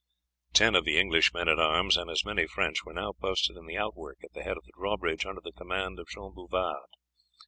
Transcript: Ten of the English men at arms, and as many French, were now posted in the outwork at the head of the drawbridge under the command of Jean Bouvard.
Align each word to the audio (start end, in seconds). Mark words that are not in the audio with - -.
Ten 0.53 0.73
of 0.73 0.83
the 0.83 0.97
English 0.99 1.31
men 1.31 1.47
at 1.47 1.59
arms, 1.59 1.95
and 1.95 2.09
as 2.09 2.25
many 2.25 2.47
French, 2.47 2.83
were 2.83 2.93
now 2.93 3.11
posted 3.11 3.55
in 3.55 3.67
the 3.67 3.77
outwork 3.77 4.17
at 4.23 4.33
the 4.33 4.41
head 4.41 4.57
of 4.57 4.63
the 4.63 4.73
drawbridge 4.75 5.27
under 5.27 5.41
the 5.43 5.51
command 5.51 5.99
of 5.99 6.07
Jean 6.07 6.33
Bouvard. 6.33 6.89